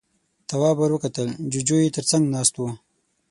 [0.49, 2.61] تواب ور وکتل، جُوجُو يې تر څنګ ناست و.